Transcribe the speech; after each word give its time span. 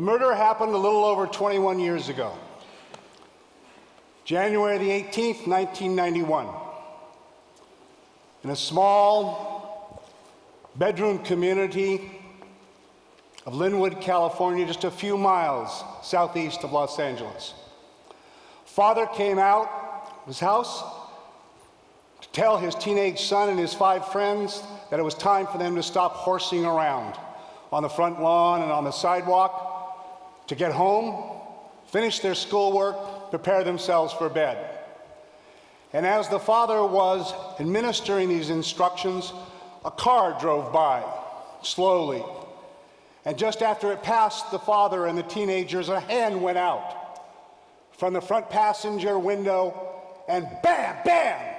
The 0.00 0.06
murder 0.06 0.34
happened 0.34 0.72
a 0.72 0.78
little 0.78 1.04
over 1.04 1.26
21 1.26 1.78
years 1.78 2.08
ago. 2.08 2.32
January 4.24 4.78
the 4.78 4.88
18th, 4.88 5.46
1991. 5.46 6.48
In 8.42 8.48
a 8.48 8.56
small 8.56 10.02
bedroom 10.76 11.18
community 11.18 12.18
of 13.44 13.52
Lynwood, 13.52 14.00
California, 14.00 14.64
just 14.64 14.84
a 14.84 14.90
few 14.90 15.18
miles 15.18 15.84
southeast 16.02 16.64
of 16.64 16.72
Los 16.72 16.98
Angeles. 16.98 17.52
Father 18.64 19.04
came 19.04 19.38
out 19.38 19.68
of 20.22 20.28
his 20.28 20.40
house 20.40 20.82
to 22.22 22.28
tell 22.30 22.56
his 22.56 22.74
teenage 22.74 23.20
son 23.20 23.50
and 23.50 23.58
his 23.58 23.74
five 23.74 24.08
friends 24.08 24.62
that 24.90 24.98
it 24.98 25.02
was 25.02 25.14
time 25.14 25.46
for 25.46 25.58
them 25.58 25.76
to 25.76 25.82
stop 25.82 26.14
horsing 26.14 26.64
around 26.64 27.18
on 27.70 27.82
the 27.82 27.88
front 27.90 28.22
lawn 28.22 28.62
and 28.62 28.72
on 28.72 28.84
the 28.84 28.90
sidewalk, 28.90 29.69
to 30.50 30.56
get 30.56 30.72
home, 30.72 31.38
finish 31.86 32.18
their 32.18 32.34
schoolwork, 32.34 33.30
prepare 33.30 33.62
themselves 33.62 34.12
for 34.12 34.28
bed. 34.28 34.80
And 35.92 36.04
as 36.04 36.28
the 36.28 36.40
father 36.40 36.84
was 36.84 37.32
administering 37.60 38.28
these 38.28 38.50
instructions, 38.50 39.32
a 39.84 39.92
car 39.92 40.36
drove 40.40 40.72
by 40.72 41.04
slowly. 41.62 42.24
And 43.24 43.38
just 43.38 43.62
after 43.62 43.92
it 43.92 44.02
passed 44.02 44.50
the 44.50 44.58
father 44.58 45.06
and 45.06 45.16
the 45.16 45.22
teenagers, 45.22 45.88
a 45.88 46.00
hand 46.00 46.42
went 46.42 46.58
out 46.58 47.20
from 47.92 48.12
the 48.12 48.20
front 48.20 48.50
passenger 48.50 49.20
window 49.20 49.72
and 50.28 50.48
bam, 50.64 50.96
bam, 51.04 51.54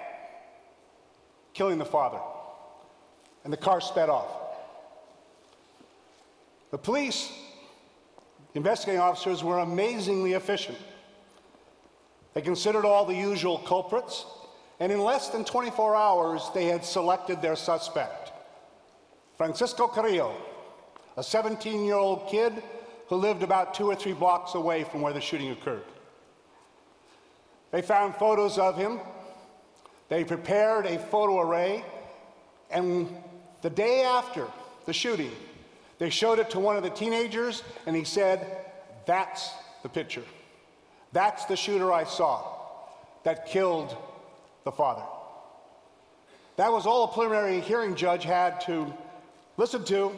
killing 1.54 1.78
the 1.78 1.86
father. 1.86 2.20
And 3.46 3.54
the 3.54 3.58
car 3.58 3.80
sped 3.80 4.10
off. 4.10 4.28
The 6.72 6.78
police, 6.78 7.32
investigating 8.54 9.02
officers, 9.02 9.44
were 9.44 9.60
amazingly 9.60 10.34
efficient. 10.34 10.78
They 12.34 12.42
considered 12.42 12.86
all 12.86 13.06
the 13.06 13.16
usual 13.16 13.60
culprits, 13.60 14.26
and 14.80 14.92
in 14.92 15.02
less 15.02 15.30
than 15.30 15.46
24 15.46 15.96
hours, 15.96 16.50
they 16.54 16.66
had 16.66 16.84
selected 16.84 17.42
their 17.42 17.56
suspect 17.56 18.32
Francisco 19.38 19.88
Carrillo, 19.88 20.36
a 21.18 21.24
17 21.24 21.84
year 21.84 21.96
old 21.96 22.28
kid 22.30 22.62
who 23.08 23.16
lived 23.16 23.44
about 23.44 23.74
two 23.74 23.88
or 23.88 23.96
three 23.96 24.14
blocks 24.14 24.54
away 24.54 24.84
from 24.84 25.02
where 25.02 25.14
the 25.14 25.20
shooting 25.20 25.50
occurred. 25.50 25.84
They 27.72 27.82
found 27.82 28.16
photos 28.16 28.58
of 28.58 28.78
him, 28.78 29.00
they 30.10 30.24
prepared 30.24 30.86
a 30.86 31.00
photo 31.00 31.40
array, 31.40 31.84
and 32.70 33.10
the 33.62 33.70
day 33.70 34.04
after 34.04 34.48
the 34.86 34.94
shooting, 34.94 35.32
they 36.02 36.10
showed 36.10 36.40
it 36.40 36.50
to 36.50 36.60
one 36.60 36.76
of 36.78 36.82
the 36.82 36.90
teenagers, 36.90 37.62
and 37.86 37.96
he 37.96 38.04
said, 38.04 38.66
That's 39.06 39.52
the 39.84 39.90
picture. 39.90 40.24
That's 41.12 41.46
the 41.46 41.56
shooter 41.56 41.94
I 41.94 42.06
saw 42.06 42.42
that 43.22 43.46
killed 43.46 43.96
the 44.64 44.72
father. 44.72 45.04
That 46.56 46.72
was 46.72 46.88
all 46.88 47.04
a 47.04 47.08
preliminary 47.08 47.60
hearing 47.60 47.94
judge 47.94 48.24
had 48.24 48.62
to 48.62 48.92
listen 49.58 49.84
to 49.86 50.12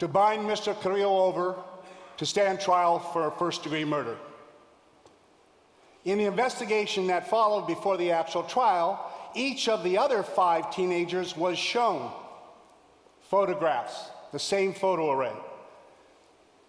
to 0.00 0.08
bind 0.08 0.48
Mr. 0.48 0.74
Carrillo 0.80 1.26
over 1.26 1.54
to 2.16 2.26
stand 2.26 2.58
trial 2.58 2.98
for 2.98 3.30
first 3.38 3.62
degree 3.62 3.84
murder. 3.84 4.16
In 6.04 6.18
the 6.18 6.24
investigation 6.24 7.06
that 7.06 7.30
followed 7.30 7.68
before 7.68 7.96
the 7.96 8.10
actual 8.10 8.42
trial, 8.42 8.98
each 9.36 9.68
of 9.68 9.84
the 9.84 9.96
other 9.96 10.24
five 10.24 10.74
teenagers 10.74 11.36
was 11.36 11.56
shown 11.56 12.10
photographs, 13.30 14.10
the 14.34 14.40
same 14.40 14.72
photo 14.72 15.12
array. 15.12 15.32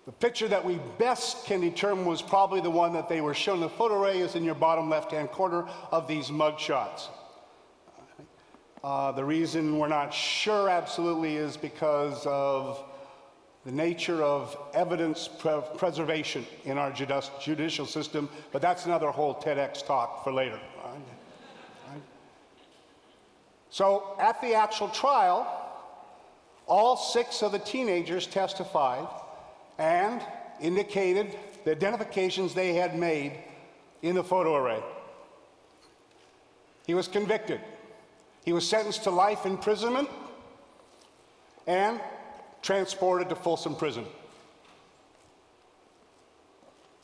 The 0.05 0.11
picture 0.11 0.47
that 0.49 0.63
we 0.63 0.79
best 0.99 1.47
can 1.47 1.61
determine 1.61 2.05
was 2.05 2.21
probably 2.21 2.61
the 2.61 2.69
one 2.69 2.93
that 2.93 3.09
they 3.09 3.21
were 3.21 3.33
shown. 3.33 3.59
The 3.59 3.69
photo 3.69 3.99
array 3.99 4.19
is 4.19 4.35
in 4.35 4.43
your 4.43 4.53
bottom 4.53 4.87
left-hand 4.87 5.31
corner 5.31 5.67
of 5.91 6.07
these 6.07 6.29
mug 6.29 6.59
shots. 6.59 7.09
Uh, 8.83 9.11
the 9.13 9.25
reason 9.25 9.79
we're 9.79 9.87
not 9.87 10.13
sure 10.13 10.69
absolutely 10.69 11.37
is 11.37 11.57
because 11.57 12.23
of 12.27 12.83
the 13.65 13.71
nature 13.71 14.21
of 14.21 14.55
evidence 14.75 15.27
pre 15.27 15.59
preservation 15.75 16.45
in 16.65 16.77
our 16.77 16.91
judicial 16.91 17.87
system, 17.87 18.29
but 18.51 18.61
that's 18.61 18.85
another 18.85 19.09
whole 19.09 19.33
TEDx 19.33 19.83
talk 19.83 20.23
for 20.23 20.31
later. 20.31 20.59
So 23.71 24.15
at 24.19 24.39
the 24.39 24.53
actual 24.53 24.89
trial, 24.89 25.64
all 26.67 26.97
six 26.97 27.41
of 27.41 27.51
the 27.51 27.59
teenagers 27.59 28.27
testified 28.27 29.07
and 29.77 30.21
indicated 30.61 31.37
the 31.63 31.71
identifications 31.71 32.53
they 32.53 32.73
had 32.73 32.97
made 32.97 33.33
in 34.01 34.15
the 34.15 34.23
photo 34.23 34.55
array. 34.55 34.81
He 36.85 36.93
was 36.93 37.07
convicted. 37.07 37.61
He 38.43 38.53
was 38.53 38.67
sentenced 38.67 39.03
to 39.03 39.11
life 39.11 39.45
imprisonment 39.45 40.09
and 41.67 41.99
transported 42.61 43.29
to 43.29 43.35
Folsom 43.35 43.75
Prison. 43.75 44.05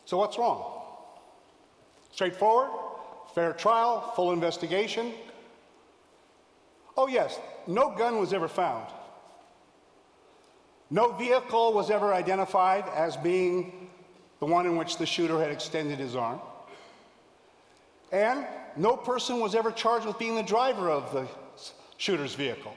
So, 0.05 0.17
what's 0.17 0.38
wrong? 0.38 0.81
Straightforward, 2.11 2.69
fair 3.33 3.53
trial, 3.53 4.11
full 4.16 4.33
investigation. 4.33 5.13
Oh, 6.97 7.07
yes, 7.07 7.39
no 7.66 7.95
gun 7.97 8.19
was 8.19 8.33
ever 8.33 8.47
found. 8.47 8.88
No 10.91 11.13
vehicle 11.13 11.72
was 11.72 11.90
ever 11.90 12.13
identified 12.13 12.84
as 12.94 13.16
being 13.16 13.90
the 14.41 14.46
one 14.46 14.66
in 14.66 14.75
which 14.75 14.97
the 14.97 15.06
shooter 15.06 15.40
had 15.40 15.50
extended 15.50 15.97
his 15.97 16.18
arm. 16.18 16.41
And 18.12 18.46
no 18.75 18.97
person 18.97 19.40
was 19.40 19.56
ever 19.56 19.72
charged 19.72 20.06
with 20.06 20.19
being 20.19 20.35
the 20.35 20.44
driver 20.44 20.90
of 20.90 21.13
the 21.13 21.28
shooter's 21.96 22.35
vehicle. 22.35 22.74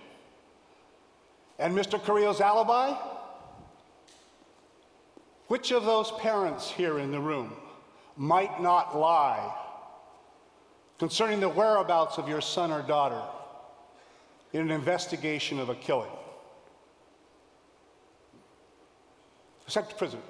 And 1.58 1.76
Mr. 1.76 2.02
Carrillo's 2.02 2.40
alibi? 2.40 2.94
Which 5.48 5.72
of 5.72 5.84
those 5.84 6.12
parents 6.12 6.70
here 6.70 7.00
in 7.00 7.10
the 7.10 7.20
room 7.20 7.52
might 8.16 8.62
not 8.62 8.96
lie 8.96 9.52
concerning 11.00 11.40
the 11.40 11.48
whereabouts 11.48 12.16
of 12.16 12.28
your 12.28 12.40
son 12.40 12.70
or 12.70 12.82
daughter 12.82 13.22
in 14.52 14.60
an 14.60 14.70
investigation 14.70 15.58
of 15.58 15.68
a 15.68 15.74
killing? 15.74 16.10
Sent 19.66 19.88
to 19.88 19.94
prison, 19.96 20.20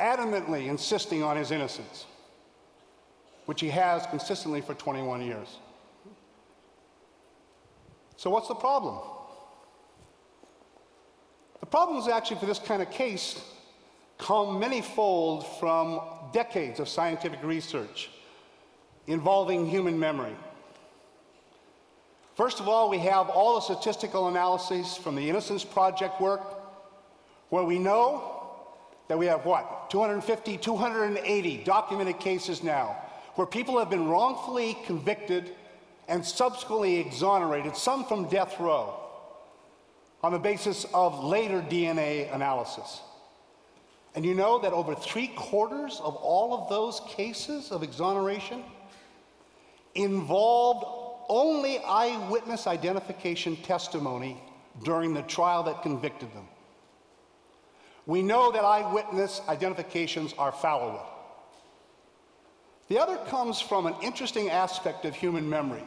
adamantly 0.00 0.66
insisting 0.66 1.22
on 1.22 1.36
his 1.36 1.50
innocence, 1.50 2.06
which 3.46 3.60
he 3.60 3.68
has 3.68 4.06
consistently 4.06 4.60
for 4.60 4.74
21 4.74 5.22
years. 5.22 5.58
So, 8.16 8.30
what's 8.30 8.48
the 8.48 8.54
problem? 8.54 8.98
The 11.60 11.66
problems 11.66 12.08
actually 12.08 12.38
for 12.38 12.46
this 12.46 12.58
kind 12.58 12.80
of 12.80 12.90
case 12.90 13.42
come 14.18 14.60
manyfold 14.60 15.44
from 15.58 16.00
decades 16.32 16.80
of 16.80 16.88
scientific 16.88 17.42
research 17.42 18.10
involving 19.06 19.66
human 19.66 19.98
memory. 19.98 20.34
First 22.36 22.60
of 22.60 22.68
all, 22.68 22.90
we 22.90 22.98
have 22.98 23.30
all 23.30 23.54
the 23.54 23.60
statistical 23.60 24.28
analyses 24.28 24.96
from 24.96 25.14
the 25.14 25.28
Innocence 25.28 25.64
Project 25.64 26.20
work 26.20 26.42
where 27.50 27.64
we 27.64 27.78
know 27.78 28.32
that 29.08 29.18
we 29.18 29.26
have 29.26 29.44
what? 29.44 29.90
250, 29.90 30.56
280 30.58 31.64
documented 31.64 32.18
cases 32.18 32.62
now 32.62 32.96
where 33.36 33.46
people 33.46 33.78
have 33.78 33.90
been 33.90 34.08
wrongfully 34.08 34.76
convicted 34.86 35.54
and 36.08 36.24
subsequently 36.24 36.98
exonerated, 36.98 37.76
some 37.76 38.04
from 38.04 38.28
death 38.28 38.58
row, 38.58 38.94
on 40.22 40.32
the 40.32 40.38
basis 40.38 40.86
of 40.94 41.22
later 41.22 41.60
DNA 41.60 42.34
analysis. 42.34 43.00
And 44.14 44.24
you 44.24 44.34
know 44.34 44.58
that 44.60 44.72
over 44.72 44.94
three 44.94 45.28
quarters 45.28 46.00
of 46.02 46.16
all 46.16 46.54
of 46.54 46.70
those 46.70 47.00
cases 47.06 47.70
of 47.70 47.82
exoneration 47.82 48.64
involved 49.94 50.86
only 51.28 51.78
eyewitness 51.80 52.66
identification 52.66 53.56
testimony 53.56 54.40
during 54.84 55.12
the 55.12 55.22
trial 55.22 55.62
that 55.64 55.82
convicted 55.82 56.32
them. 56.32 56.48
We 58.06 58.22
know 58.22 58.52
that 58.52 58.64
eyewitness 58.64 59.40
identifications 59.48 60.32
are 60.38 60.52
fallible. 60.52 61.04
The 62.88 63.00
other 63.00 63.16
comes 63.28 63.60
from 63.60 63.86
an 63.86 63.96
interesting 64.00 64.48
aspect 64.48 65.04
of 65.04 65.14
human 65.14 65.48
memory 65.48 65.82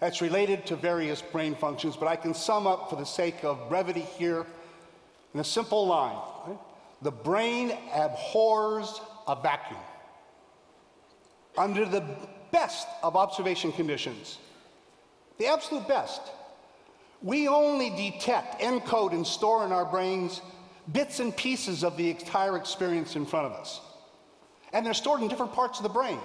that's 0.00 0.22
related 0.22 0.64
to 0.66 0.76
various 0.76 1.20
brain 1.20 1.54
functions, 1.54 1.96
but 1.96 2.08
I 2.08 2.16
can 2.16 2.32
sum 2.32 2.66
up 2.66 2.88
for 2.88 2.96
the 2.96 3.04
sake 3.04 3.44
of 3.44 3.68
brevity 3.68 4.00
here 4.00 4.46
in 5.34 5.40
a 5.40 5.44
simple 5.44 5.86
line. 5.86 6.16
The 7.02 7.10
brain 7.10 7.76
abhors 7.94 9.00
a 9.28 9.36
vacuum. 9.36 9.80
Under 11.58 11.84
the 11.84 12.04
best 12.52 12.88
of 13.02 13.16
observation 13.16 13.72
conditions, 13.72 14.38
the 15.38 15.46
absolute 15.46 15.86
best, 15.86 16.22
we 17.22 17.48
only 17.48 17.90
detect, 17.90 18.62
encode, 18.62 19.12
and 19.12 19.26
store 19.26 19.66
in 19.66 19.72
our 19.72 19.84
brains 19.84 20.40
bits 20.92 21.20
and 21.20 21.36
pieces 21.36 21.84
of 21.84 21.96
the 21.96 22.10
entire 22.10 22.56
experience 22.56 23.16
in 23.16 23.26
front 23.26 23.46
of 23.46 23.52
us. 23.52 23.80
And 24.72 24.84
they're 24.84 24.94
stored 24.94 25.20
in 25.20 25.28
different 25.28 25.52
parts 25.52 25.78
of 25.78 25.82
the 25.82 25.88
brain. 25.88 26.18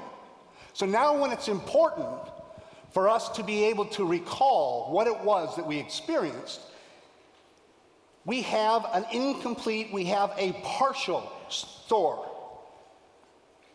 So 0.73 0.85
now, 0.85 1.17
when 1.17 1.31
it's 1.31 1.47
important 1.47 2.19
for 2.91 3.09
us 3.09 3.29
to 3.29 3.43
be 3.43 3.65
able 3.65 3.85
to 3.85 4.05
recall 4.05 4.91
what 4.91 5.07
it 5.07 5.19
was 5.21 5.55
that 5.55 5.65
we 5.65 5.77
experienced, 5.77 6.61
we 8.25 8.41
have 8.41 8.85
an 8.93 9.05
incomplete, 9.11 9.89
we 9.93 10.05
have 10.05 10.33
a 10.37 10.53
partial 10.63 11.31
store. 11.49 12.29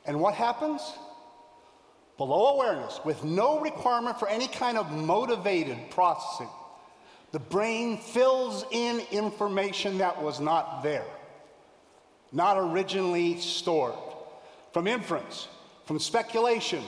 And 0.04 0.20
what 0.20 0.34
happens? 0.34 0.82
Below 2.19 2.54
awareness, 2.54 3.00
with 3.04 3.25
no 3.25 3.60
requirement 3.60 4.19
for 4.19 4.28
any 4.28 4.48
kind 4.48 4.76
of 4.76 4.90
motivated 4.90 5.90
processing, 5.90 6.48
the 7.32 7.38
brain 7.38 7.98
fills 7.98 8.64
in 8.70 9.00
information 9.12 9.98
that 9.98 10.20
was 10.20 10.40
not 10.40 10.82
there, 10.82 11.04
not 12.32 12.56
originally 12.58 13.38
stored, 13.38 13.94
from 14.72 14.86
inference, 14.86 15.48
from 15.84 15.98
speculation, 15.98 16.82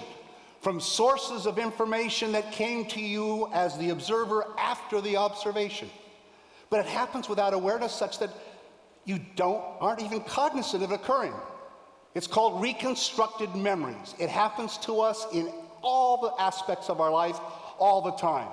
from 0.61 0.81
sources 0.81 1.47
of 1.47 1.59
information 1.59 2.33
that 2.33 2.53
came 2.53 2.85
to 2.87 3.01
you 3.01 3.49
as 3.53 3.77
the 3.79 3.91
observer 3.91 4.47
after 4.59 5.01
the 5.01 5.17
observation. 5.17 5.89
But 6.71 6.81
it 6.81 6.87
happens 6.87 7.29
without 7.29 7.55
awareness 7.55 7.93
such 7.93 8.19
that 8.19 8.31
you 9.05 9.21
don't, 9.37 9.63
aren't 9.81 10.03
even 10.03 10.21
cognizant 10.21 10.83
of 10.83 10.91
it 10.91 10.95
occurring. 10.95 11.35
It's 12.15 12.27
called 12.27 12.63
reconstructed 12.63 13.55
memories. 13.55 14.15
It 14.19 14.29
happens 14.29 14.77
to 14.79 15.01
us 15.01 15.27
in 15.33 15.51
all 15.83 16.21
the 16.21 16.33
aspects 16.41 16.89
of 16.89 17.01
our 17.01 17.11
life 17.11 17.39
all 17.79 18.03
the 18.03 18.13
time. 18.13 18.49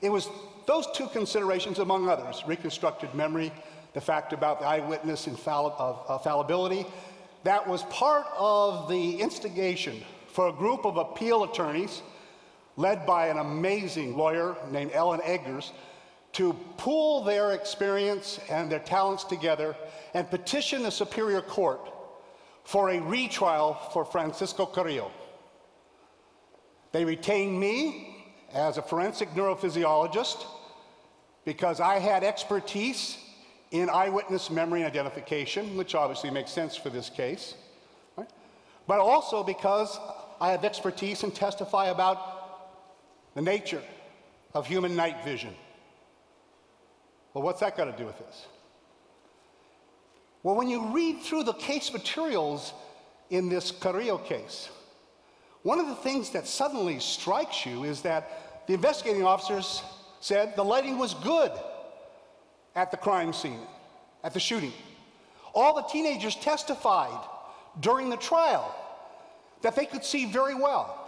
It 0.00 0.10
was 0.10 0.28
those 0.66 0.86
two 0.92 1.06
considerations, 1.08 1.78
among 1.78 2.08
others, 2.08 2.42
reconstructed 2.46 3.14
memory, 3.14 3.52
the 3.92 4.00
fact 4.00 4.32
about 4.32 4.60
the 4.60 4.66
eyewitness 4.66 5.26
infalli- 5.26 5.74
of, 5.78 6.04
of 6.08 6.24
fallibility, 6.24 6.86
that 7.44 7.66
was 7.66 7.82
part 7.84 8.26
of 8.36 8.88
the 8.88 9.20
instigation 9.20 10.02
for 10.28 10.48
a 10.48 10.52
group 10.52 10.84
of 10.84 10.96
appeal 10.96 11.44
attorneys 11.44 12.02
led 12.76 13.06
by 13.06 13.28
an 13.28 13.38
amazing 13.38 14.16
lawyer 14.16 14.56
named 14.70 14.90
Ellen 14.92 15.20
Eggers 15.22 15.72
to 16.32 16.52
pool 16.76 17.22
their 17.22 17.52
experience 17.52 18.40
and 18.50 18.70
their 18.70 18.80
talents 18.80 19.22
together 19.22 19.76
and 20.14 20.28
petition 20.28 20.82
the 20.82 20.90
Superior 20.90 21.40
Court 21.40 21.80
for 22.64 22.90
a 22.90 23.00
retrial 23.00 23.74
for 23.92 24.04
Francisco 24.04 24.66
Carrillo. 24.66 25.12
They 26.90 27.04
retained 27.04 27.58
me 27.60 28.13
as 28.54 28.78
a 28.78 28.82
forensic 28.82 29.30
neurophysiologist 29.30 30.46
because 31.44 31.80
I 31.80 31.98
had 31.98 32.22
expertise 32.24 33.18
in 33.72 33.90
eyewitness 33.90 34.48
memory 34.48 34.82
and 34.82 34.90
identification, 34.90 35.76
which 35.76 35.94
obviously 35.94 36.30
makes 36.30 36.52
sense 36.52 36.76
for 36.76 36.88
this 36.88 37.10
case, 37.10 37.54
right? 38.16 38.30
but 38.86 39.00
also 39.00 39.42
because 39.42 39.98
I 40.40 40.52
have 40.52 40.64
expertise 40.64 41.24
and 41.24 41.34
testify 41.34 41.86
about 41.86 43.34
the 43.34 43.42
nature 43.42 43.82
of 44.54 44.66
human 44.66 44.94
night 44.94 45.24
vision. 45.24 45.54
Well, 47.34 47.42
what's 47.42 47.60
that 47.60 47.76
got 47.76 47.86
to 47.86 47.92
do 47.92 48.06
with 48.06 48.18
this? 48.18 48.46
Well, 50.44 50.54
when 50.54 50.68
you 50.68 50.86
read 50.92 51.22
through 51.22 51.44
the 51.44 51.54
case 51.54 51.92
materials 51.92 52.72
in 53.30 53.48
this 53.48 53.72
Carrillo 53.72 54.18
case, 54.18 54.68
one 55.62 55.80
of 55.80 55.88
the 55.88 55.94
things 55.96 56.30
that 56.30 56.46
suddenly 56.46 57.00
strikes 57.00 57.66
you 57.66 57.84
is 57.84 58.02
that 58.02 58.43
the 58.66 58.74
investigating 58.74 59.24
officers 59.24 59.82
said 60.20 60.56
the 60.56 60.64
lighting 60.64 60.98
was 60.98 61.14
good 61.14 61.52
at 62.74 62.90
the 62.90 62.96
crime 62.96 63.32
scene, 63.32 63.60
at 64.22 64.32
the 64.32 64.40
shooting. 64.40 64.72
All 65.54 65.74
the 65.74 65.82
teenagers 65.82 66.34
testified 66.36 67.20
during 67.80 68.10
the 68.10 68.16
trial 68.16 68.74
that 69.62 69.76
they 69.76 69.86
could 69.86 70.04
see 70.04 70.26
very 70.26 70.54
well. 70.54 71.00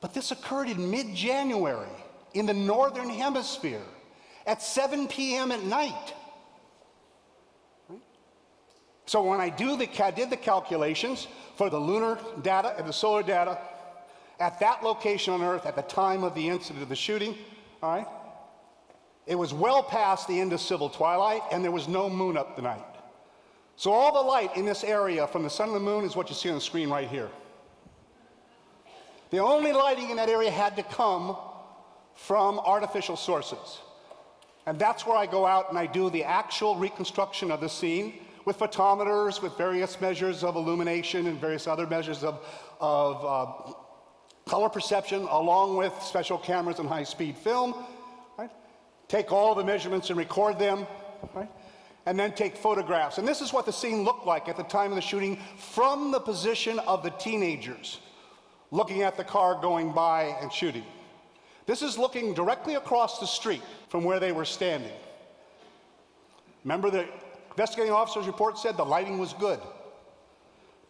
But 0.00 0.14
this 0.14 0.30
occurred 0.30 0.68
in 0.68 0.90
mid 0.90 1.14
January 1.14 1.88
in 2.34 2.46
the 2.46 2.54
Northern 2.54 3.08
Hemisphere 3.08 3.82
at 4.46 4.62
7 4.62 5.08
p.m. 5.08 5.52
at 5.52 5.62
night. 5.62 6.14
So 9.06 9.22
when 9.22 9.40
I 9.40 9.48
do 9.50 9.76
the, 9.76 9.88
I 10.04 10.10
did 10.10 10.30
the 10.30 10.36
calculations 10.36 11.28
for 11.56 11.70
the 11.70 11.78
lunar 11.78 12.18
data 12.42 12.74
and 12.76 12.88
the 12.88 12.92
solar 12.92 13.22
data 13.22 13.58
at 14.38 14.60
that 14.60 14.82
location 14.82 15.32
on 15.34 15.42
Earth 15.42 15.66
at 15.66 15.76
the 15.76 15.82
time 15.82 16.24
of 16.24 16.34
the 16.34 16.48
incident 16.48 16.82
of 16.82 16.88
the 16.88 16.96
shooting, 16.96 17.36
all 17.82 17.96
right, 17.96 18.06
it 19.26 19.34
was 19.34 19.52
well 19.52 19.82
past 19.82 20.28
the 20.28 20.40
end 20.40 20.52
of 20.52 20.60
civil 20.60 20.88
twilight 20.88 21.42
and 21.50 21.64
there 21.64 21.72
was 21.72 21.88
no 21.88 22.08
moon 22.08 22.36
up 22.36 22.56
the 22.56 22.62
night. 22.62 22.84
So 23.76 23.92
all 23.92 24.12
the 24.12 24.28
light 24.28 24.56
in 24.56 24.64
this 24.64 24.84
area 24.84 25.26
from 25.26 25.42
the 25.42 25.50
sun 25.50 25.68
and 25.68 25.76
the 25.76 25.80
moon 25.80 26.04
is 26.04 26.16
what 26.16 26.28
you 26.28 26.34
see 26.34 26.48
on 26.48 26.54
the 26.54 26.60
screen 26.60 26.88
right 26.88 27.08
here. 27.08 27.28
The 29.30 29.38
only 29.38 29.72
lighting 29.72 30.10
in 30.10 30.16
that 30.16 30.28
area 30.28 30.50
had 30.50 30.76
to 30.76 30.82
come 30.82 31.36
from 32.14 32.58
artificial 32.60 33.16
sources. 33.16 33.80
And 34.66 34.78
that's 34.78 35.06
where 35.06 35.16
I 35.16 35.26
go 35.26 35.46
out 35.46 35.68
and 35.68 35.78
I 35.78 35.86
do 35.86 36.08
the 36.10 36.24
actual 36.24 36.76
reconstruction 36.76 37.50
of 37.50 37.60
the 37.60 37.68
scene 37.68 38.14
with 38.44 38.58
photometers, 38.58 39.42
with 39.42 39.56
various 39.58 40.00
measures 40.00 40.44
of 40.44 40.56
illumination 40.56 41.26
and 41.26 41.38
various 41.38 41.66
other 41.66 41.86
measures 41.86 42.22
of, 42.24 42.46
of 42.80 43.24
uh, 43.24 43.72
color 44.46 44.68
perception, 44.68 45.22
along 45.22 45.76
with 45.76 45.92
special 46.02 46.38
cameras 46.38 46.78
and 46.78 46.88
high-speed 46.88 47.36
film. 47.36 47.74
Right? 48.38 48.50
Take 49.08 49.32
all 49.32 49.54
the 49.54 49.64
measurements 49.64 50.10
and 50.10 50.18
record 50.18 50.58
them, 50.58 50.86
right? 51.34 51.50
and 52.06 52.18
then 52.18 52.32
take 52.32 52.56
photographs. 52.56 53.18
And 53.18 53.26
this 53.26 53.40
is 53.40 53.52
what 53.52 53.66
the 53.66 53.72
scene 53.72 54.04
looked 54.04 54.24
like 54.24 54.48
at 54.48 54.56
the 54.56 54.62
time 54.62 54.92
of 54.92 54.96
the 54.96 55.02
shooting 55.02 55.38
from 55.58 56.12
the 56.12 56.20
position 56.20 56.78
of 56.80 57.02
the 57.02 57.10
teenagers 57.10 57.98
looking 58.70 59.02
at 59.02 59.16
the 59.16 59.24
car 59.24 59.60
going 59.60 59.92
by 59.92 60.36
and 60.40 60.52
shooting. 60.52 60.84
This 61.66 61.82
is 61.82 61.98
looking 61.98 62.32
directly 62.32 62.76
across 62.76 63.18
the 63.18 63.26
street 63.26 63.62
from 63.88 64.04
where 64.04 64.20
they 64.20 64.30
were 64.30 64.44
standing. 64.44 64.92
Remember, 66.62 66.90
the 66.90 67.08
investigating 67.50 67.92
officer's 67.92 68.26
report 68.26 68.58
said 68.58 68.76
the 68.76 68.84
lighting 68.84 69.18
was 69.18 69.32
good. 69.34 69.60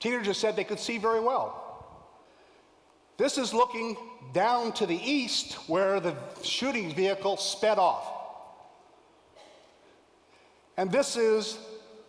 Teenagers 0.00 0.36
said 0.36 0.56
they 0.56 0.64
could 0.64 0.80
see 0.80 0.98
very 0.98 1.20
well. 1.20 1.65
This 3.16 3.38
is 3.38 3.54
looking 3.54 3.96
down 4.32 4.72
to 4.72 4.86
the 4.86 4.96
east 4.96 5.54
where 5.68 6.00
the 6.00 6.14
shooting 6.42 6.94
vehicle 6.94 7.36
sped 7.38 7.78
off. 7.78 8.12
And 10.76 10.92
this 10.92 11.16
is 11.16 11.58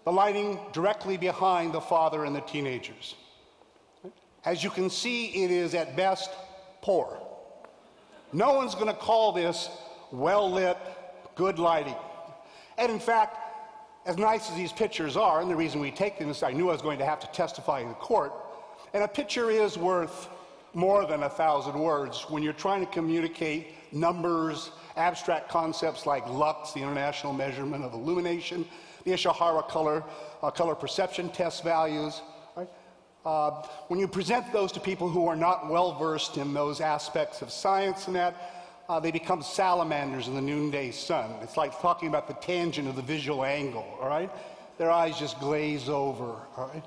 the 0.04 0.12
lighting 0.12 0.60
directly 0.74 1.16
behind 1.16 1.74
the 1.74 1.80
father 1.82 2.26
and 2.26 2.36
the 2.36 2.42
teenagers. 2.42 3.16
As 4.44 4.64
you 4.64 4.70
can 4.70 4.90
see, 4.90 5.28
it 5.44 5.52
is 5.52 5.74
at 5.74 5.96
best 5.96 6.30
poor. 6.82 7.18
No 8.34 8.54
one's 8.54 8.76
going 8.76 8.88
to 8.88 8.94
call 8.94 9.32
this 9.32 9.70
well 10.12 10.52
lit, 10.52 10.78
good 11.36 11.60
lighting. 11.60 11.96
And 12.78 12.92
in 12.92 13.00
fact, 13.00 13.38
as 14.06 14.18
nice 14.18 14.50
as 14.50 14.56
these 14.56 14.72
pictures 14.72 15.18
are, 15.18 15.42
and 15.42 15.50
the 15.50 15.56
reason 15.56 15.80
we 15.80 15.92
take 15.92 16.20
them 16.20 16.30
is 16.30 16.44
I 16.44 16.52
knew 16.52 16.70
I 16.70 16.74
was 16.74 16.82
going 16.82 17.00
to 17.00 17.06
have 17.06 17.20
to 17.22 17.28
testify 17.28 17.80
in 17.80 17.90
the 17.90 17.96
court, 17.96 18.34
and 18.94 19.04
a 19.04 19.08
picture 19.08 19.50
is 19.50 19.78
worth 19.78 20.30
more 20.78 21.08
than 21.08 21.24
a 21.24 21.30
thousand 21.30 21.78
words 21.78 22.30
when 22.30 22.44
you're 22.44 22.54
trying 22.54 22.86
to 22.86 22.92
communicate 22.92 23.70
numbers, 23.92 24.70
abstract 24.96 25.50
concepts 25.50 26.06
like 26.06 26.26
lux, 26.30 26.72
the 26.72 26.80
international 26.80 27.34
measurement 27.34 27.84
of 27.84 27.94
illumination, 27.94 28.64
the 29.04 29.12
Ishihara 29.12 29.68
color, 29.68 30.04
uh, 30.44 30.52
color 30.52 30.76
perception 30.76 31.30
test 31.30 31.64
values. 31.64 32.22
Right? 32.56 32.70
Uh, 33.26 33.64
when 33.88 34.00
you 34.00 34.08
present 34.08 34.54
those 34.54 34.72
to 34.74 34.80
people 34.80 35.10
who 35.10 35.28
are 35.28 35.36
not 35.36 35.68
well 35.68 35.98
versed 35.98 36.38
in 36.38 36.54
those 36.54 36.80
aspects 36.80 37.42
of 37.42 37.50
science 37.50 38.06
and 38.06 38.16
that, 38.16 38.36
uh, 38.88 39.00
they 39.00 39.10
become 39.10 39.42
salamanders 39.42 40.28
in 40.28 40.36
the 40.36 40.42
noonday 40.42 40.92
sun. 40.92 41.32
It's 41.42 41.58
like 41.58 41.82
talking 41.82 42.08
about 42.08 42.28
the 42.28 42.36
tangent 42.36 42.88
of 42.88 42.96
the 42.96 43.02
visual 43.02 43.44
angle, 43.44 43.98
all 44.00 44.10
right? 44.10 44.30
Their 44.78 44.92
eyes 44.92 45.18
just 45.18 45.40
glaze 45.40 45.90
over, 45.90 46.36
all 46.56 46.72
right? 46.72 46.86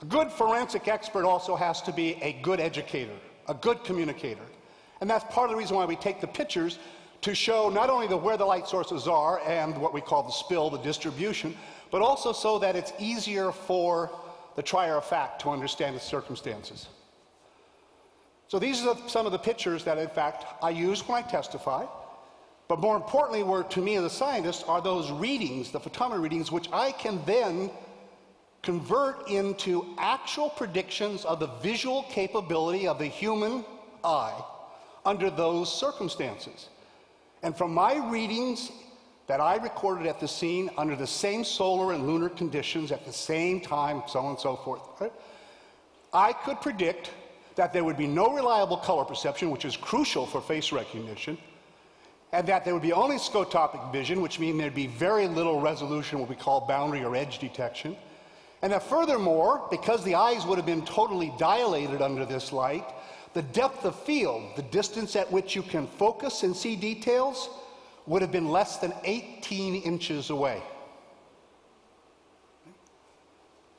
A 0.00 0.04
good 0.04 0.30
forensic 0.30 0.86
expert 0.86 1.24
also 1.24 1.56
has 1.56 1.82
to 1.82 1.92
be 1.92 2.14
a 2.22 2.34
good 2.42 2.60
educator, 2.60 3.16
a 3.48 3.54
good 3.54 3.82
communicator. 3.82 4.44
And 5.00 5.10
that's 5.10 5.24
part 5.32 5.46
of 5.46 5.50
the 5.50 5.56
reason 5.56 5.76
why 5.76 5.84
we 5.86 5.96
take 5.96 6.20
the 6.20 6.26
pictures 6.26 6.78
to 7.22 7.34
show 7.34 7.68
not 7.68 7.90
only 7.90 8.06
the, 8.06 8.16
where 8.16 8.36
the 8.36 8.44
light 8.44 8.68
sources 8.68 9.08
are 9.08 9.40
and 9.40 9.76
what 9.76 9.92
we 9.92 10.00
call 10.00 10.22
the 10.22 10.30
spill, 10.30 10.70
the 10.70 10.78
distribution, 10.78 11.56
but 11.90 12.00
also 12.00 12.32
so 12.32 12.58
that 12.60 12.76
it's 12.76 12.92
easier 12.98 13.50
for 13.50 14.10
the 14.54 14.62
trier 14.62 14.96
of 14.96 15.04
fact 15.04 15.40
to 15.42 15.50
understand 15.50 15.96
the 15.96 16.00
circumstances. 16.00 16.88
So 18.46 18.58
these 18.58 18.84
are 18.86 18.96
some 19.08 19.26
of 19.26 19.32
the 19.32 19.38
pictures 19.38 19.84
that, 19.84 19.98
in 19.98 20.08
fact, 20.08 20.44
I 20.62 20.70
use 20.70 21.06
when 21.06 21.22
I 21.22 21.26
testify. 21.26 21.86
But 22.68 22.80
more 22.80 22.96
importantly, 22.96 23.42
were 23.42 23.62
to 23.64 23.80
me 23.80 23.96
as 23.96 24.04
a 24.04 24.10
scientist, 24.10 24.64
are 24.68 24.80
those 24.80 25.10
readings, 25.10 25.70
the 25.70 25.80
photometer 25.80 26.20
readings, 26.20 26.52
which 26.52 26.68
I 26.72 26.92
can 26.92 27.20
then 27.24 27.70
convert 28.62 29.28
into 29.28 29.94
actual 29.98 30.50
predictions 30.50 31.24
of 31.24 31.40
the 31.40 31.46
visual 31.62 32.02
capability 32.04 32.86
of 32.86 32.98
the 32.98 33.06
human 33.06 33.64
eye 34.04 34.40
under 35.04 35.30
those 35.30 35.72
circumstances. 35.72 36.68
And 37.42 37.56
from 37.56 37.72
my 37.72 37.96
readings 38.10 38.70
that 39.26 39.40
I 39.40 39.56
recorded 39.56 40.06
at 40.06 40.20
the 40.20 40.28
scene 40.28 40.70
under 40.76 40.96
the 40.96 41.06
same 41.06 41.44
solar 41.44 41.92
and 41.92 42.06
lunar 42.06 42.28
conditions 42.28 42.90
at 42.90 43.04
the 43.04 43.12
same 43.12 43.60
time, 43.60 44.02
so 44.08 44.20
on 44.20 44.30
and 44.30 44.40
so 44.40 44.56
forth, 44.56 44.82
right? 45.00 45.12
I 46.12 46.32
could 46.32 46.60
predict 46.60 47.10
that 47.54 47.72
there 47.72 47.84
would 47.84 47.96
be 47.96 48.06
no 48.06 48.32
reliable 48.32 48.78
color 48.78 49.04
perception, 49.04 49.50
which 49.50 49.64
is 49.64 49.76
crucial 49.76 50.26
for 50.26 50.40
face 50.40 50.72
recognition, 50.72 51.36
and 52.32 52.46
that 52.46 52.64
there 52.64 52.72
would 52.72 52.82
be 52.82 52.92
only 52.92 53.16
scotopic 53.16 53.92
vision, 53.92 54.22
which 54.22 54.38
means 54.38 54.58
there'd 54.58 54.74
be 54.74 54.86
very 54.86 55.28
little 55.28 55.60
resolution, 55.60 56.18
what 56.18 56.28
we 56.28 56.36
call 56.36 56.66
boundary 56.66 57.04
or 57.04 57.14
edge 57.14 57.38
detection, 57.38 57.96
and 58.62 58.72
that 58.72 58.82
furthermore, 58.82 59.66
because 59.70 60.02
the 60.04 60.14
eyes 60.14 60.44
would 60.44 60.58
have 60.58 60.66
been 60.66 60.84
totally 60.84 61.32
dilated 61.38 62.02
under 62.02 62.24
this 62.24 62.52
light, 62.52 62.84
the 63.34 63.42
depth 63.42 63.84
of 63.84 63.94
field, 64.02 64.42
the 64.56 64.62
distance 64.62 65.14
at 65.14 65.30
which 65.30 65.54
you 65.54 65.62
can 65.62 65.86
focus 65.86 66.42
and 66.42 66.56
see 66.56 66.74
details, 66.74 67.48
would 68.06 68.22
have 68.22 68.32
been 68.32 68.48
less 68.48 68.78
than 68.78 68.92
18 69.04 69.82
inches 69.82 70.30
away. 70.30 70.62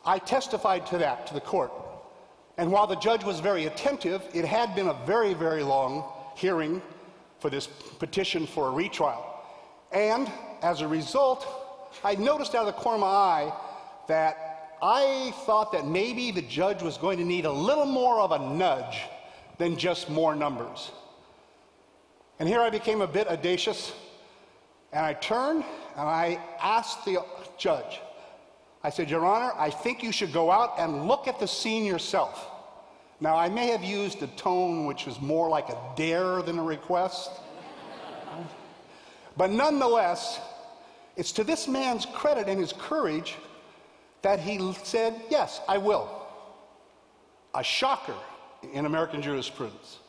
I 0.06 0.20
testified 0.20 0.86
to 0.88 0.98
that 1.00 1.28
to 1.28 1.34
the 1.34 1.42
court. 1.42 1.72
And 2.58 2.72
while 2.72 2.88
the 2.88 2.96
judge 2.96 3.24
was 3.24 3.40
very 3.40 3.66
attentive, 3.66 4.22
it 4.34 4.46
had 4.46 4.76
been 4.76 4.88
a 4.88 5.06
very, 5.06 5.34
very 5.34 5.64
long 5.64 6.06
hearing 6.36 6.82
for 7.40 7.50
this 7.50 7.68
petition 7.68 8.46
for 8.46 8.68
a 8.68 8.72
retrial. 8.72 9.26
And 9.92 10.32
as 10.62 10.82
a 10.82 10.88
result, 10.88 11.48
I 12.04 12.16
noticed 12.16 12.56
out 12.56 12.68
of 12.68 12.76
the 12.76 12.82
corner 12.82 12.96
of 12.96 13.02
my 13.02 13.08
eye 13.08 13.54
that 14.08 14.49
I 14.82 15.34
thought 15.46 15.72
that 15.74 15.86
maybe 15.86 16.32
the 16.32 16.42
judge 16.42 16.82
was 16.82 16.98
going 16.98 17.18
to 17.18 17.26
need 17.26 17.46
a 17.46 17.52
little 17.52 17.86
more 17.86 18.20
of 18.22 18.32
a 18.32 18.40
nudge 18.40 19.02
than 19.58 19.78
just 19.78 20.10
more 20.10 20.36
numbers. 20.36 20.92
And 22.40 22.48
here 22.48 22.62
I 22.62 22.70
became 22.70 23.02
a 23.02 23.08
bit 23.08 23.28
audacious, 23.28 23.94
and 24.94 25.06
I 25.06 25.14
turned 25.14 25.66
and 25.98 26.08
I 26.08 26.40
asked 26.62 27.04
the 27.04 27.24
judge, 27.58 28.00
I 28.82 28.90
said, 28.90 29.10
Your 29.10 29.26
Honor, 29.26 29.52
I 29.58 29.70
think 29.70 30.02
you 30.02 30.14
should 30.14 30.32
go 30.32 30.50
out 30.50 30.76
and 30.80 31.08
look 31.08 31.28
at 31.28 31.40
the 31.40 31.48
scene 31.48 31.84
yourself. 31.84 32.50
Now, 33.20 33.36
I 33.36 33.50
may 33.50 33.68
have 33.68 33.84
used 33.84 34.24
a 34.24 34.28
tone 34.28 34.86
which 34.86 35.06
was 35.06 35.20
more 35.20 35.50
like 35.50 35.68
a 35.68 35.78
dare 35.98 36.42
than 36.42 36.58
a 36.58 36.64
request. 36.64 37.32
but 39.36 39.50
nonetheless, 39.50 40.40
it's 41.18 41.34
to 41.34 41.44
this 41.44 41.68
man's 41.68 42.06
credit 42.06 42.48
and 42.48 42.58
his 42.58 42.72
courage 42.72 43.36
that 44.22 44.40
he 44.40 44.74
said, 44.84 45.22
Yes, 45.30 45.62
I 45.68 45.78
will. 45.78 46.10
A 47.56 47.64
shocker 47.64 48.16
in 48.74 48.86
American 48.86 49.22
jurisprudence. 49.22 50.00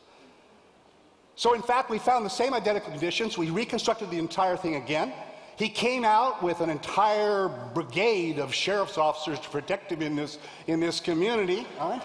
So, 1.35 1.53
in 1.53 1.61
fact, 1.61 1.89
we 1.89 1.97
found 1.97 2.25
the 2.25 2.29
same 2.29 2.53
identical 2.53 2.91
conditions. 2.91 3.37
We 3.37 3.49
reconstructed 3.49 4.11
the 4.11 4.19
entire 4.19 4.57
thing 4.57 4.75
again. 4.75 5.13
He 5.55 5.69
came 5.69 6.05
out 6.05 6.43
with 6.43 6.61
an 6.61 6.69
entire 6.69 7.49
brigade 7.73 8.39
of 8.39 8.53
sheriff's 8.53 8.97
officers 8.97 9.39
to 9.39 9.49
protect 9.49 9.91
him 9.91 10.01
in 10.01 10.15
this, 10.15 10.37
in 10.67 10.79
this 10.79 10.99
community. 10.99 11.65
All 11.79 11.91
right? 11.91 12.01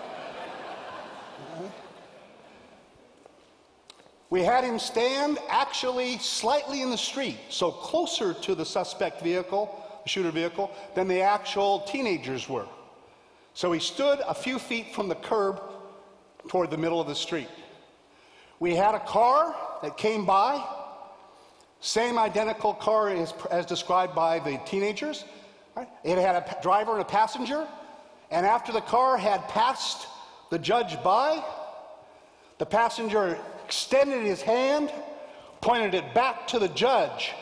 We 4.28 4.42
had 4.42 4.64
him 4.64 4.78
stand 4.78 5.38
actually 5.48 6.18
slightly 6.18 6.82
in 6.82 6.90
the 6.90 6.98
street, 6.98 7.38
so 7.48 7.70
closer 7.70 8.34
to 8.34 8.54
the 8.54 8.64
suspect 8.64 9.22
vehicle, 9.22 9.82
shooter 10.06 10.30
vehicle, 10.30 10.70
than 10.94 11.08
the 11.08 11.20
actual 11.20 11.80
teenagers 11.80 12.48
were. 12.48 12.66
So 13.54 13.72
he 13.72 13.80
stood 13.80 14.20
a 14.26 14.34
few 14.34 14.58
feet 14.58 14.94
from 14.94 15.08
the 15.08 15.14
curb 15.14 15.60
toward 16.48 16.70
the 16.70 16.76
middle 16.76 17.00
of 17.00 17.06
the 17.06 17.14
street. 17.14 17.48
We 18.60 18.74
had 18.74 18.94
a 18.94 19.00
car 19.00 19.54
that 19.82 19.96
came 19.96 20.24
by, 20.24 20.64
same 21.80 22.18
identical 22.18 22.74
car 22.74 23.10
as, 23.10 23.34
as 23.50 23.66
described 23.66 24.14
by 24.14 24.38
the 24.38 24.58
teenagers. 24.66 25.24
Right? 25.76 25.88
It 26.04 26.18
had 26.18 26.36
a 26.36 26.56
driver 26.62 26.92
and 26.92 27.02
a 27.02 27.04
passenger, 27.04 27.66
and 28.30 28.46
after 28.46 28.72
the 28.72 28.80
car 28.80 29.18
had 29.18 29.46
passed 29.48 30.06
the 30.50 30.58
judge 30.58 31.02
by, 31.02 31.42
the 32.58 32.66
passenger 32.66 33.38
extended 33.64 34.22
his 34.22 34.40
hand, 34.40 34.90
pointed 35.60 35.94
it 35.94 36.14
back 36.14 36.46
to 36.48 36.58
the 36.58 36.68
judge 36.68 37.32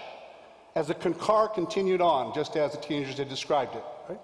as 0.75 0.89
the 0.89 0.95
car 0.95 1.49
continued 1.49 2.01
on, 2.01 2.35
just 2.35 2.57
as 2.57 2.73
the 2.73 2.79
teenagers 2.79 3.19
had 3.19 3.29
described 3.29 3.77
it. 3.77 3.85
Right? 4.09 4.21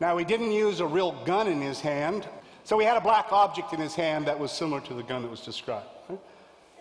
Now, 0.00 0.16
he 0.16 0.24
didn't 0.24 0.52
use 0.52 0.80
a 0.80 0.86
real 0.86 1.12
gun 1.24 1.46
in 1.46 1.60
his 1.60 1.80
hand, 1.80 2.26
so 2.64 2.78
he 2.78 2.86
had 2.86 2.96
a 2.96 3.00
black 3.00 3.32
object 3.32 3.72
in 3.72 3.80
his 3.80 3.94
hand 3.94 4.26
that 4.26 4.38
was 4.38 4.50
similar 4.50 4.80
to 4.82 4.94
the 4.94 5.02
gun 5.02 5.22
that 5.22 5.30
was 5.30 5.40
described. 5.40 5.86
Right? 6.08 6.20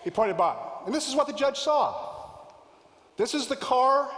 He 0.04 0.10
pointed 0.10 0.38
by. 0.38 0.56
And 0.86 0.94
this 0.94 1.10
is 1.10 1.16
what 1.16 1.28
the 1.28 1.34
judge 1.34 1.60
saw. 1.60 1.96
This 3.18 3.34
is 3.34 3.48
the 3.48 3.56
car 3.56 4.10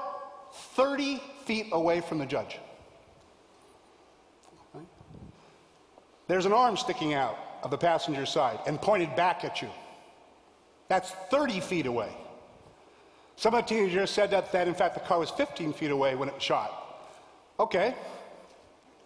30 0.54 1.22
feet 1.46 1.68
away 1.72 2.02
from 2.02 2.18
the 2.18 2.26
judge. 2.26 2.60
There's 6.28 6.46
an 6.46 6.54
arm 6.54 6.76
sticking 6.78 7.14
out 7.14 7.38
of 7.64 7.72
the 7.72 7.78
passenger 7.78 8.26
side 8.26 8.60
and 8.68 8.80
pointed 8.82 9.16
back 9.16 9.46
at 9.46 9.62
you. 9.62 9.70
That's 10.90 11.12
30 11.32 11.62
feet 11.62 11.86
away. 11.86 12.12
Some 13.38 13.54
of 13.54 13.66
the 13.66 13.76
teenagers 13.76 14.10
said 14.10 14.32
that, 14.32 14.52
that 14.52 14.68
in 14.68 14.74
fact 14.74 14.96
the 14.96 15.00
car 15.00 15.20
was 15.20 15.30
15 15.30 15.72
feet 15.74 15.92
away 15.92 16.16
when 16.16 16.28
it 16.28 16.34
was 16.34 16.44
shot. 16.44 16.84
Okay, 17.60 17.96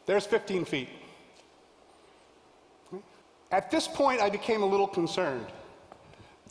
there's 0.05 0.25
15 0.25 0.65
feet. 0.65 0.89
At 3.51 3.69
this 3.69 3.87
point, 3.87 4.21
I 4.21 4.29
became 4.29 4.63
a 4.63 4.65
little 4.65 4.87
concerned. 4.87 5.45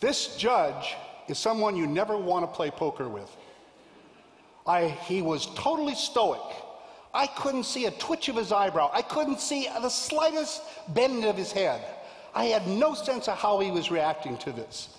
This 0.00 0.36
judge 0.36 0.94
is 1.28 1.38
someone 1.38 1.74
you 1.74 1.86
never 1.86 2.16
want 2.16 2.44
to 2.44 2.54
play 2.54 2.70
poker 2.70 3.08
with. 3.08 3.34
I, 4.66 4.88
he 4.88 5.22
was 5.22 5.46
totally 5.54 5.94
stoic. 5.94 6.40
I 7.14 7.26
couldn't 7.26 7.64
see 7.64 7.86
a 7.86 7.90
twitch 7.92 8.28
of 8.28 8.36
his 8.36 8.52
eyebrow. 8.52 8.90
I 8.92 9.00
couldn't 9.00 9.40
see 9.40 9.68
the 9.80 9.88
slightest 9.88 10.62
bend 10.88 11.24
of 11.24 11.36
his 11.36 11.50
head. 11.50 11.82
I 12.34 12.46
had 12.46 12.68
no 12.68 12.92
sense 12.92 13.26
of 13.26 13.38
how 13.38 13.58
he 13.60 13.70
was 13.70 13.90
reacting 13.90 14.36
to 14.38 14.52
this. 14.52 14.90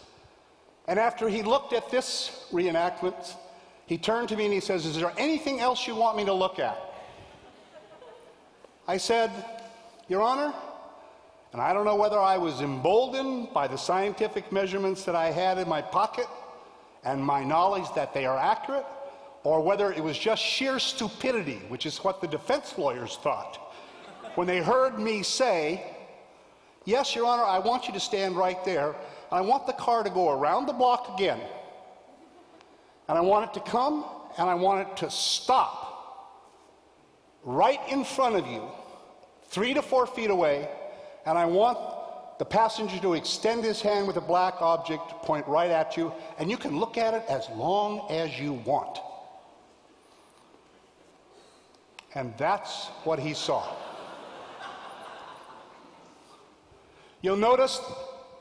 And 0.88 1.00
after 1.00 1.30
he 1.30 1.44
looked 1.44 1.74
at 1.74 1.90
this 1.90 2.46
reenactment, 2.52 3.36
he 3.86 3.98
turned 3.98 4.30
to 4.30 4.38
me 4.38 4.46
and 4.46 4.54
he 4.54 4.60
says, 4.60 4.86
Is 4.86 4.98
there 4.98 5.14
anything 5.18 5.60
else 5.60 5.88
you 5.88 5.96
want 5.96 6.18
me 6.18 6.26
to 6.26 6.34
look 6.34 6.60
at? 6.60 6.78
I 8.88 8.98
said, 8.98 9.32
Your 10.08 10.22
Honor, 10.22 10.54
and 11.54 11.62
I 11.62 11.74
don't 11.74 11.86
know 11.86 11.96
whether 11.96 12.20
I 12.20 12.38
was 12.38 12.62
emboldened 12.62 13.54
by 13.54 13.68
the 13.68 13.78
scientific 13.78 14.52
measurements 14.52 15.04
that 15.04 15.16
I 15.16 15.32
had 15.32 15.58
in 15.58 15.68
my 15.68 15.82
pocket 15.82 16.28
and 17.04 17.24
my 17.24 17.44
knowledge 17.44 17.88
that 17.96 18.14
they 18.14 18.26
are 18.26 18.38
accurate, 18.38 18.86
or 19.44 19.62
whether 19.62 19.92
it 19.92 20.04
was 20.04 20.18
just 20.18 20.42
sheer 20.42 20.80
stupidity, 20.80 21.62
which 21.68 21.86
is 21.86 21.98
what 22.04 22.22
the 22.22 22.28
defense 22.28 22.78
lawyers 22.78 23.18
thought, 23.18 23.58
when 24.36 24.48
they 24.48 24.60
heard 24.60 25.00
me 25.00 25.24
say, 25.24 25.98
Yes, 26.86 27.16
Your 27.16 27.26
Honor, 27.28 27.44
I 27.44 27.60
want 27.60 27.88
you 27.88 27.94
to 27.94 28.00
stand 28.00 28.36
right 28.36 28.64
there. 28.66 28.96
I 29.32 29.42
want 29.42 29.66
the 29.66 29.74
car 29.74 30.04
to 30.04 30.10
go 30.10 30.30
around 30.30 30.66
the 30.66 30.74
block 30.74 31.14
again. 31.16 31.40
And 33.08 33.18
I 33.18 33.22
want 33.22 33.50
it 33.50 33.54
to 33.54 33.70
come 33.70 34.06
and 34.38 34.50
I 34.50 34.56
want 34.56 34.88
it 34.88 34.98
to 34.98 35.10
stop 35.10 35.90
right 37.44 37.80
in 37.90 38.04
front 38.04 38.36
of 38.36 38.46
you, 38.48 38.68
three 39.46 39.74
to 39.74 39.82
four 39.82 40.06
feet 40.06 40.30
away. 40.30 40.70
And 41.26 41.38
I 41.38 41.46
want 41.46 41.78
the 42.40 42.46
passenger 42.46 42.98
to 43.00 43.14
extend 43.14 43.64
his 43.64 43.82
hand 43.82 44.08
with 44.08 44.18
a 44.18 44.22
black 44.22 44.56
object, 44.62 45.10
to 45.10 45.16
point 45.16 45.48
right 45.48 45.70
at 45.70 45.96
you, 45.96 46.12
and 46.40 46.50
you 46.50 46.58
can 46.58 46.80
look 46.80 46.98
at 46.98 47.14
it 47.14 47.24
as 47.30 47.48
long 47.50 48.10
as 48.10 48.40
you 48.40 48.54
want. 48.54 49.00
And 52.16 52.34
that's 52.38 52.88
what 53.04 53.20
he 53.20 53.34
saw. 53.34 53.64
You'll 57.22 57.38
notice, 57.38 57.80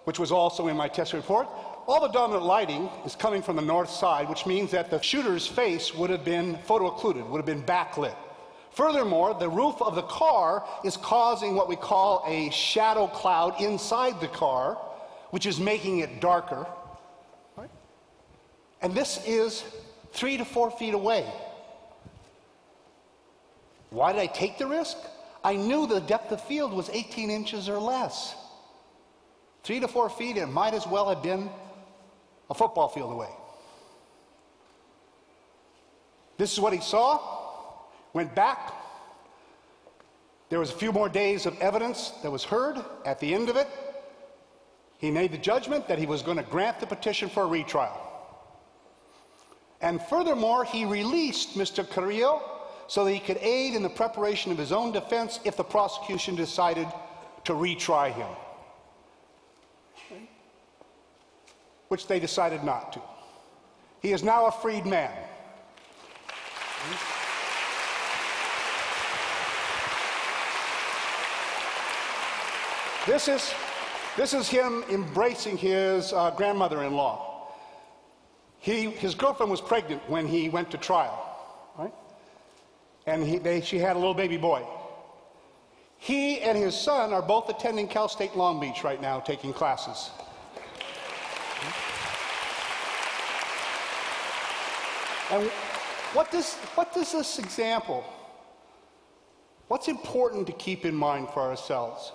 which 0.04 0.18
was 0.18 0.32
also 0.32 0.68
in 0.68 0.76
my 0.76 0.88
test 0.88 1.12
report, 1.12 1.48
all 1.86 2.00
the 2.00 2.08
dominant 2.08 2.44
lighting 2.44 2.88
is 3.04 3.16
coming 3.16 3.42
from 3.42 3.56
the 3.56 3.62
north 3.62 3.90
side, 3.90 4.28
which 4.28 4.46
means 4.46 4.70
that 4.70 4.90
the 4.90 5.00
shooter's 5.02 5.46
face 5.46 5.94
would 5.94 6.10
have 6.10 6.24
been 6.24 6.56
photo-occluded, 6.64 7.28
would 7.28 7.38
have 7.38 7.46
been 7.46 7.62
backlit. 7.62 8.14
Furthermore, 8.70 9.34
the 9.34 9.48
roof 9.48 9.82
of 9.82 9.94
the 9.94 10.02
car 10.02 10.64
is 10.84 10.96
causing 10.96 11.54
what 11.54 11.68
we 11.68 11.76
call 11.76 12.24
a 12.26 12.50
shadow 12.50 13.08
cloud 13.08 13.60
inside 13.60 14.20
the 14.20 14.28
car, 14.28 14.74
which 15.30 15.46
is 15.46 15.58
making 15.58 15.98
it 15.98 16.20
darker. 16.20 16.66
And 18.82 18.94
this 18.94 19.22
is 19.26 19.64
three 20.12 20.36
to 20.36 20.44
four 20.44 20.70
feet 20.70 20.94
away. 20.94 21.30
Why 23.90 24.12
did 24.12 24.22
I 24.22 24.26
take 24.26 24.58
the 24.58 24.66
risk? 24.66 24.96
I 25.42 25.56
knew 25.56 25.86
the 25.86 26.00
depth 26.00 26.32
of 26.32 26.42
field 26.44 26.72
was 26.72 26.88
18 26.90 27.30
inches 27.30 27.68
or 27.68 27.78
less. 27.78 28.34
Three 29.62 29.80
to 29.80 29.88
four 29.88 30.08
feet, 30.08 30.36
it 30.36 30.46
might 30.46 30.74
as 30.74 30.86
well 30.86 31.08
have 31.08 31.22
been 31.22 31.50
a 32.48 32.54
football 32.54 32.88
field 32.88 33.12
away. 33.12 33.30
This 36.38 36.52
is 36.52 36.60
what 36.60 36.72
he 36.72 36.80
saw, 36.80 37.20
went 38.12 38.34
back. 38.34 38.72
There 40.48 40.58
was 40.58 40.70
a 40.70 40.74
few 40.74 40.90
more 40.90 41.08
days 41.08 41.46
of 41.46 41.58
evidence 41.60 42.12
that 42.22 42.30
was 42.30 42.42
heard. 42.42 42.82
At 43.04 43.20
the 43.20 43.34
end 43.34 43.48
of 43.48 43.56
it, 43.56 43.68
he 44.98 45.10
made 45.10 45.32
the 45.32 45.38
judgment 45.38 45.86
that 45.88 45.98
he 45.98 46.06
was 46.06 46.22
going 46.22 46.38
to 46.38 46.42
grant 46.42 46.80
the 46.80 46.86
petition 46.86 47.28
for 47.28 47.44
a 47.44 47.46
retrial. 47.46 47.96
And 49.80 50.00
furthermore, 50.02 50.64
he 50.64 50.84
released 50.84 51.56
Mr. 51.56 51.88
Carrillo 51.88 52.42
so 52.86 53.04
that 53.04 53.12
he 53.12 53.20
could 53.20 53.38
aid 53.38 53.74
in 53.74 53.82
the 53.82 53.88
preparation 53.88 54.50
of 54.50 54.58
his 54.58 54.72
own 54.72 54.92
defense 54.92 55.40
if 55.44 55.56
the 55.56 55.64
prosecution 55.64 56.34
decided 56.34 56.88
to 57.44 57.52
retry 57.52 58.12
him, 58.12 58.28
which 61.90 62.06
they 62.06 62.20
decided 62.20 62.62
not 62.62 62.92
to. 62.92 63.00
He 64.00 64.12
is 64.12 64.22
now 64.22 64.46
a 64.46 64.52
freed 64.52 64.86
man. 64.86 65.10
This 73.06 73.26
is, 73.26 73.52
this 74.16 74.34
is 74.34 74.48
him 74.48 74.84
embracing 74.88 75.56
his 75.56 76.12
uh, 76.12 76.30
grandmother 76.30 76.84
in 76.84 76.92
law. 76.92 77.48
He, 78.60 78.90
his 78.90 79.16
girlfriend 79.16 79.50
was 79.50 79.60
pregnant 79.60 80.08
when 80.08 80.28
he 80.28 80.48
went 80.48 80.70
to 80.70 80.78
trial, 80.78 81.18
right? 81.76 81.92
And 83.06 83.26
he, 83.26 83.38
they, 83.38 83.62
she 83.62 83.78
had 83.78 83.96
a 83.96 83.98
little 83.98 84.14
baby 84.14 84.36
boy. 84.36 84.64
He 85.98 86.40
and 86.40 86.56
his 86.56 86.76
son 86.76 87.12
are 87.12 87.22
both 87.22 87.48
attending 87.48 87.88
Cal 87.88 88.08
State 88.08 88.36
Long 88.36 88.60
Beach 88.60 88.84
right 88.84 89.02
now, 89.02 89.18
taking 89.18 89.52
classes. 89.52 90.10
And 95.30 95.48
what 96.12 96.30
does, 96.30 96.54
what 96.74 96.92
does 96.92 97.12
this 97.12 97.38
example, 97.38 98.04
what's 99.68 99.88
important 99.88 100.46
to 100.48 100.52
keep 100.54 100.84
in 100.84 100.94
mind 100.94 101.28
for 101.30 101.40
ourselves? 101.40 102.12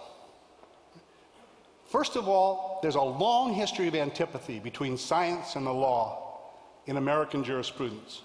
First 1.85 2.15
of 2.17 2.27
all, 2.27 2.79
there's 2.81 2.95
a 2.95 3.01
long 3.01 3.53
history 3.53 3.87
of 3.87 3.95
antipathy 3.95 4.59
between 4.59 4.97
science 4.97 5.55
and 5.55 5.65
the 5.65 5.71
law 5.71 6.41
in 6.87 6.97
American 6.97 7.43
jurisprudence. 7.43 8.21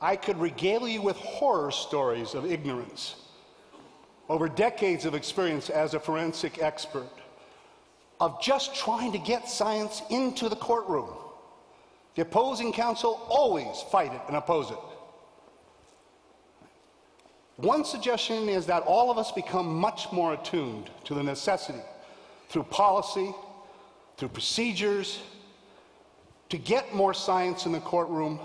I 0.00 0.16
could 0.16 0.38
regale 0.38 0.88
you 0.88 1.02
with 1.02 1.16
horror 1.16 1.70
stories 1.70 2.34
of 2.34 2.50
ignorance 2.50 3.16
over 4.28 4.48
decades 4.48 5.04
of 5.04 5.14
experience 5.14 5.70
as 5.70 5.94
a 5.94 6.00
forensic 6.00 6.62
expert 6.62 7.10
of 8.20 8.40
just 8.40 8.74
trying 8.74 9.12
to 9.12 9.18
get 9.18 9.48
science 9.48 10.02
into 10.10 10.48
the 10.48 10.56
courtroom. 10.56 11.10
The 12.16 12.22
opposing 12.22 12.72
counsel 12.72 13.24
always 13.28 13.82
fight 13.92 14.12
it 14.12 14.20
and 14.26 14.36
oppose 14.36 14.70
it. 14.70 14.78
One 17.56 17.84
suggestion 17.84 18.48
is 18.48 18.66
that 18.66 18.82
all 18.82 19.10
of 19.10 19.18
us 19.18 19.32
become 19.32 19.78
much 19.78 20.10
more 20.12 20.32
attuned 20.32 20.90
to 21.04 21.14
the 21.14 21.22
necessity 21.22 21.80
through 22.48 22.64
policy, 22.64 23.34
through 24.16 24.28
procedures, 24.28 25.20
to 26.48 26.58
get 26.58 26.94
more 26.94 27.12
science 27.12 27.66
in 27.66 27.72
the 27.72 27.80
courtroom. 27.80 28.40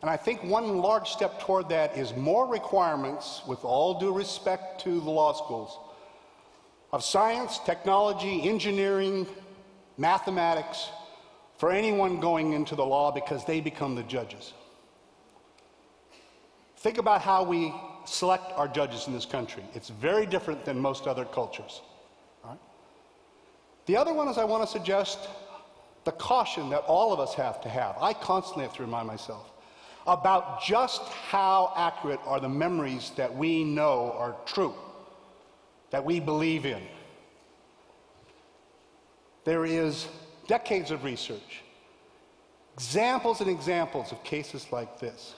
And 0.00 0.10
I 0.10 0.16
think 0.16 0.42
one 0.44 0.78
large 0.78 1.10
step 1.10 1.40
toward 1.40 1.68
that 1.68 1.96
is 1.96 2.14
more 2.14 2.46
requirements, 2.46 3.42
with 3.46 3.62
all 3.64 3.98
due 4.00 4.12
respect 4.12 4.80
to 4.82 5.00
the 5.00 5.10
law 5.10 5.32
schools, 5.32 5.78
of 6.92 7.04
science, 7.04 7.58
technology, 7.58 8.48
engineering, 8.48 9.26
mathematics 9.98 10.88
for 11.62 11.70
anyone 11.70 12.18
going 12.18 12.54
into 12.54 12.74
the 12.74 12.84
law 12.84 13.12
because 13.12 13.44
they 13.44 13.60
become 13.60 13.94
the 13.94 14.02
judges. 14.02 14.52
Think 16.78 16.98
about 16.98 17.22
how 17.22 17.44
we 17.44 17.72
select 18.04 18.50
our 18.56 18.66
judges 18.66 19.06
in 19.06 19.12
this 19.12 19.24
country. 19.24 19.62
It's 19.72 19.88
very 19.88 20.26
different 20.26 20.64
than 20.64 20.76
most 20.76 21.06
other 21.06 21.24
cultures. 21.24 21.80
The 23.86 23.96
other 23.96 24.12
one 24.12 24.26
is 24.26 24.38
I 24.38 24.44
want 24.44 24.64
to 24.64 24.68
suggest 24.68 25.28
the 26.02 26.10
caution 26.10 26.68
that 26.70 26.80
all 26.88 27.12
of 27.12 27.20
us 27.20 27.32
have 27.34 27.60
to 27.60 27.68
have. 27.68 27.94
I 28.00 28.12
constantly 28.12 28.64
have 28.64 28.74
to 28.74 28.82
remind 28.82 29.06
myself 29.06 29.52
about 30.04 30.64
just 30.64 31.02
how 31.04 31.72
accurate 31.76 32.18
are 32.26 32.40
the 32.40 32.48
memories 32.48 33.12
that 33.14 33.32
we 33.32 33.62
know 33.62 34.16
are 34.18 34.34
true, 34.46 34.74
that 35.90 36.04
we 36.04 36.18
believe 36.18 36.66
in. 36.66 36.82
There 39.44 39.64
is 39.64 40.08
decades 40.46 40.90
of 40.90 41.04
research, 41.04 41.62
examples 42.74 43.40
and 43.40 43.50
examples 43.50 44.12
of 44.12 44.22
cases 44.24 44.66
like 44.72 44.98
this, 44.98 45.34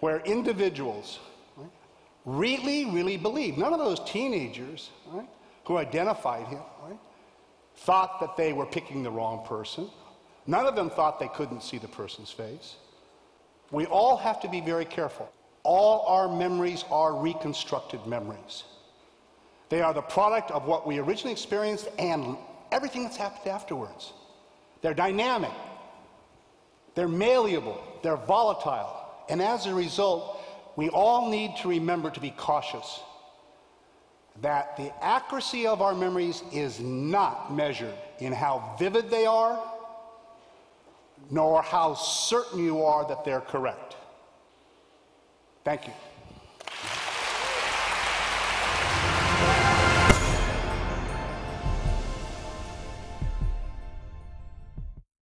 where 0.00 0.20
individuals 0.20 1.18
right, 1.56 1.70
really, 2.24 2.84
really 2.86 3.16
believe. 3.16 3.56
None 3.56 3.72
of 3.72 3.78
those 3.78 4.00
teenagers 4.00 4.90
right, 5.06 5.28
who 5.64 5.78
identified 5.78 6.46
him 6.46 6.60
right, 6.82 6.98
thought 7.76 8.20
that 8.20 8.36
they 8.36 8.52
were 8.52 8.66
picking 8.66 9.02
the 9.02 9.10
wrong 9.10 9.44
person. 9.46 9.90
None 10.46 10.66
of 10.66 10.76
them 10.76 10.90
thought 10.90 11.18
they 11.18 11.28
couldn't 11.28 11.62
see 11.62 11.78
the 11.78 11.88
person's 11.88 12.30
face. 12.30 12.76
We 13.70 13.86
all 13.86 14.16
have 14.16 14.40
to 14.40 14.48
be 14.48 14.60
very 14.60 14.84
careful. 14.84 15.32
All 15.62 16.04
our 16.06 16.28
memories 16.28 16.84
are 16.90 17.16
reconstructed 17.16 18.06
memories. 18.06 18.64
They 19.70 19.80
are 19.80 19.94
the 19.94 20.02
product 20.02 20.50
of 20.50 20.66
what 20.66 20.86
we 20.86 20.98
originally 20.98 21.32
experienced 21.32 21.88
and 21.98 22.36
everything 22.74 23.04
that's 23.04 23.16
happened 23.16 23.46
afterwards. 23.46 24.12
They're 24.82 24.94
dynamic, 24.94 25.52
they're 26.94 27.08
malleable, 27.08 27.82
they're 28.02 28.16
volatile, 28.16 29.00
and 29.30 29.40
as 29.40 29.66
a 29.66 29.74
result, 29.74 30.40
we 30.76 30.88
all 30.90 31.30
need 31.30 31.56
to 31.62 31.68
remember 31.68 32.10
to 32.10 32.20
be 32.20 32.30
cautious 32.30 33.00
that 34.42 34.76
the 34.76 34.92
accuracy 35.02 35.66
of 35.66 35.80
our 35.80 35.94
memories 35.94 36.42
is 36.52 36.80
not 36.80 37.54
measured 37.54 37.94
in 38.18 38.32
how 38.32 38.74
vivid 38.78 39.08
they 39.08 39.26
are, 39.26 39.62
nor 41.30 41.62
how 41.62 41.94
certain 41.94 42.58
you 42.58 42.82
are 42.82 43.06
that 43.08 43.24
they're 43.24 43.40
correct. 43.40 43.96
Thank 45.64 45.86
you. 45.86 45.92